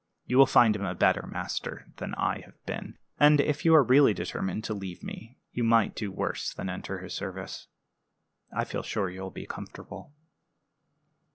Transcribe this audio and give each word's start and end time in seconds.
You 0.25 0.39
will 0.39 0.47
find 0.47 0.75
him 0.75 0.83
a 0.83 0.95
better 0.95 1.27
master 1.27 1.85
than 1.97 2.15
I 2.15 2.39
have 2.41 2.65
been; 2.65 2.97
and 3.19 3.39
if 3.39 3.63
you 3.63 3.75
are 3.75 3.83
really 3.83 4.15
determined 4.15 4.63
to 4.63 4.73
leave 4.73 5.03
me, 5.03 5.37
you 5.51 5.63
might 5.63 5.93
do 5.93 6.11
worse 6.11 6.51
than 6.55 6.69
enter 6.71 6.97
his 6.97 7.13
service. 7.13 7.67
I 8.51 8.63
feel 8.63 8.81
sure 8.81 9.11
you 9.11 9.21
will 9.21 9.29
be 9.29 9.45
comfortable." 9.45 10.15